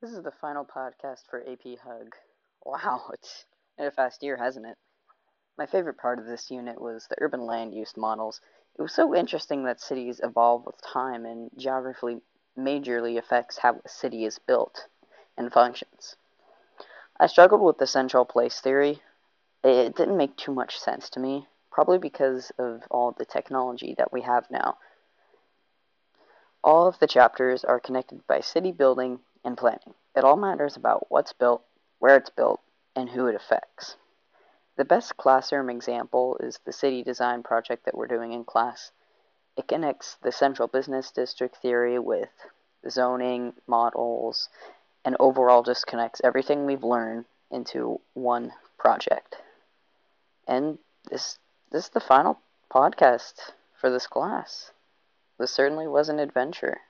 This 0.00 0.12
is 0.12 0.22
the 0.22 0.32
final 0.32 0.64
podcast 0.64 1.26
for 1.30 1.40
AP 1.48 1.78
Hug. 1.78 2.14
Wow, 2.64 3.08
it's 3.12 3.46
been 3.78 3.86
a 3.86 3.90
fast 3.90 4.22
year, 4.22 4.36
hasn't 4.36 4.66
it? 4.66 4.76
My 5.56 5.66
favorite 5.66 5.98
part 5.98 6.18
of 6.18 6.26
this 6.26 6.50
unit 6.50 6.80
was 6.80 7.06
the 7.06 7.16
urban 7.20 7.46
land 7.46 7.72
use 7.72 7.96
models. 7.96 8.40
It 8.76 8.82
was 8.82 8.92
so 8.92 9.14
interesting 9.14 9.64
that 9.64 9.80
cities 9.80 10.20
evolve 10.22 10.66
with 10.66 10.82
time 10.82 11.24
and 11.24 11.50
geography 11.56 12.20
majorly 12.58 13.16
affects 13.16 13.58
how 13.58 13.80
a 13.84 13.88
city 13.88 14.24
is 14.24 14.38
built 14.38 14.88
and 15.36 15.52
functions. 15.52 16.16
I 17.18 17.26
struggled 17.26 17.62
with 17.62 17.78
the 17.78 17.86
central 17.86 18.24
place 18.24 18.60
theory. 18.60 19.00
It 19.62 19.96
didn't 19.96 20.16
make 20.16 20.36
too 20.36 20.52
much 20.52 20.78
sense 20.78 21.08
to 21.10 21.20
me, 21.20 21.46
probably 21.70 21.98
because 21.98 22.50
of 22.58 22.82
all 22.90 23.12
the 23.12 23.24
technology 23.24 23.94
that 23.96 24.12
we 24.12 24.22
have 24.22 24.50
now. 24.50 24.76
All 26.62 26.86
of 26.86 26.98
the 26.98 27.06
chapters 27.06 27.64
are 27.64 27.80
connected 27.80 28.26
by 28.26 28.40
city 28.40 28.72
building 28.72 29.20
and 29.44 29.56
planning. 29.56 29.94
It 30.16 30.24
all 30.24 30.36
matters 30.36 30.76
about 30.76 31.10
what's 31.10 31.32
built, 31.32 31.62
where 31.98 32.16
it's 32.16 32.30
built, 32.30 32.60
and 32.96 33.10
who 33.10 33.26
it 33.26 33.34
affects. 33.34 33.96
The 34.76 34.84
best 34.84 35.16
classroom 35.16 35.70
example 35.70 36.36
is 36.38 36.58
the 36.64 36.72
city 36.72 37.02
design 37.02 37.42
project 37.42 37.84
that 37.84 37.96
we're 37.96 38.06
doing 38.06 38.32
in 38.32 38.44
class. 38.44 38.90
It 39.56 39.68
connects 39.68 40.16
the 40.16 40.32
central 40.32 40.66
business 40.66 41.10
district 41.10 41.56
theory 41.56 41.98
with 41.98 42.30
zoning 42.88 43.54
models 43.66 44.48
and 45.04 45.16
overall 45.20 45.62
just 45.62 45.86
connects 45.86 46.20
everything 46.24 46.64
we've 46.64 46.82
learned 46.82 47.26
into 47.50 48.00
one 48.14 48.52
project. 48.78 49.36
And 50.48 50.78
this 51.10 51.38
this 51.70 51.84
is 51.84 51.90
the 51.90 52.00
final 52.00 52.40
podcast 52.70 53.52
for 53.80 53.90
this 53.90 54.06
class. 54.06 54.72
This 55.38 55.50
certainly 55.50 55.86
was 55.86 56.08
an 56.08 56.18
adventure. 56.18 56.80